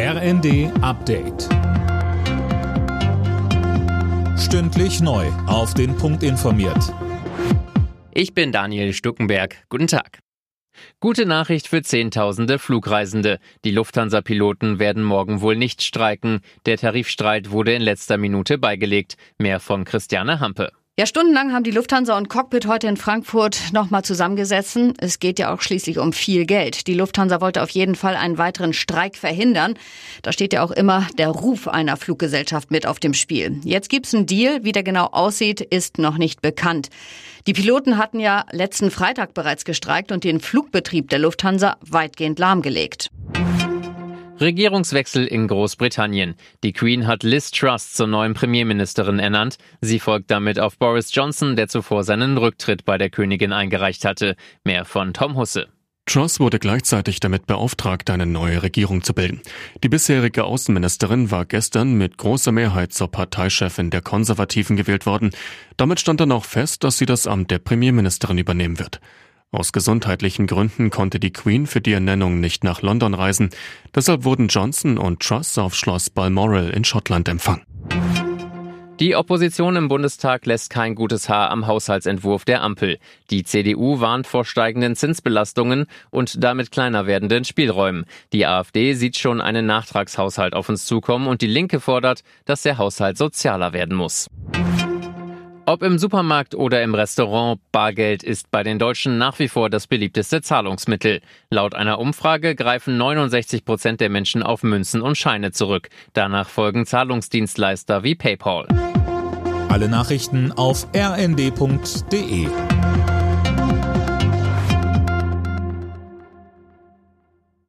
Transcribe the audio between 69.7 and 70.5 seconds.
gesundheitlichen